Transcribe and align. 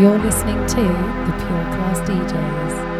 You're 0.00 0.18
listening 0.18 0.56
to 0.66 0.76
the 0.76 1.44
Pure 1.44 1.64
Class 1.74 2.00
DJs. 2.08 2.99